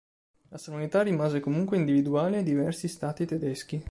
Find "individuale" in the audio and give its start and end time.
1.77-2.37